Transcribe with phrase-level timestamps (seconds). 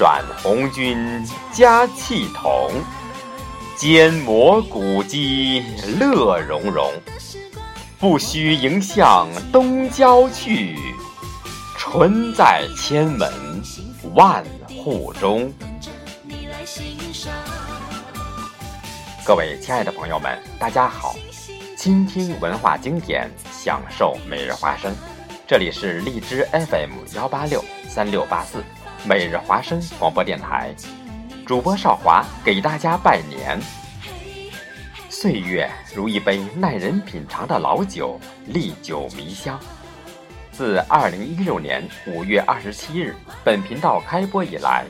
[0.00, 1.22] 转红军
[1.52, 2.70] 加气筒，
[3.76, 5.62] 坚磨古迹
[6.00, 6.90] 乐融融。
[7.98, 10.74] 不须迎向东郊去，
[11.76, 13.30] 春在千门
[14.14, 15.52] 万户中。
[19.22, 21.14] 各位亲爱的朋友们，大家好！
[21.76, 24.96] 倾听文化经典，享受每日花生。
[25.46, 28.64] 这里是荔枝 FM 幺八六三六八四，
[29.02, 30.74] 每日华声广播电台，
[31.46, 33.58] 主播少华给大家拜年。
[35.08, 39.58] 岁月如一杯耐人品尝的老酒，历久弥香。
[40.52, 44.84] 自二零一六年五月二十七日本频道开播以来，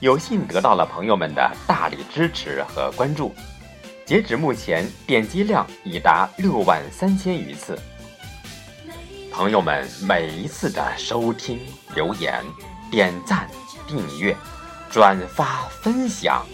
[0.00, 3.32] 有幸得到了朋友们的大力支持和关注。
[4.04, 7.78] 截止目前，点击量已达六万三千余次。
[9.32, 11.60] 朋友们每一次的收听、
[11.94, 12.44] 留言、
[12.94, 13.50] 点赞、
[13.88, 14.36] 订阅、
[14.88, 16.46] 转发、分享，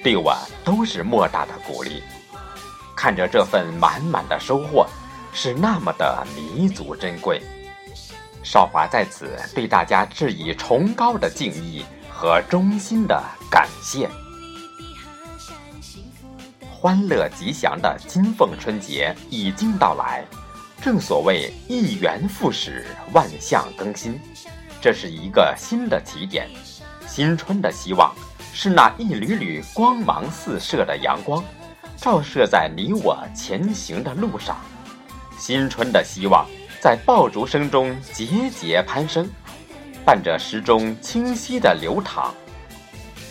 [0.00, 0.32] 对我
[0.64, 2.04] 都是莫大的鼓励。
[2.94, 4.86] 看着这份满满的收获，
[5.32, 7.42] 是那么的弥足珍贵。
[8.44, 14.08] 少华在此对大家致以崇高的敬意和衷心的感谢。
[16.70, 20.24] 欢乐吉祥的金凤春节已经到来。
[20.80, 24.16] 正所谓一元复始，万象更新，
[24.80, 26.48] 这是一个新的起点。
[27.06, 28.14] 新春的希望
[28.52, 31.42] 是那一缕缕光芒四射的阳光，
[31.96, 34.56] 照射在你我前行的路上。
[35.38, 36.46] 新春的希望
[36.80, 39.28] 在爆竹声中节节攀升，
[40.04, 42.32] 伴着时钟清晰的流淌。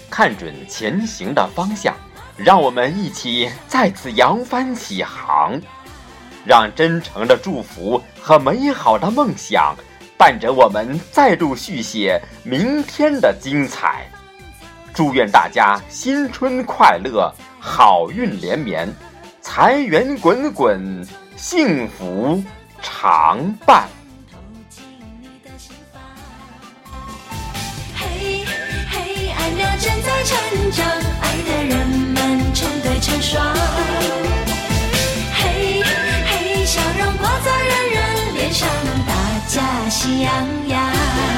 [0.09, 1.95] 看准前行的方向，
[2.35, 5.59] 让我们一起再次扬帆起航。
[6.45, 9.75] 让真诚的祝福和美好的梦想
[10.17, 14.07] 伴着我们再度续写明天的精彩。
[14.93, 18.91] 祝愿大家新春快乐，好运连绵，
[19.41, 22.43] 财源滚滚，幸福
[22.81, 23.87] 常伴。
[27.95, 28.43] 嘿，
[28.89, 30.85] 嘿，爱鸟正在成长，
[31.21, 34.36] 爱的人们成对成双。
[39.97, 40.31] 喜洋
[40.67, 41.36] 洋。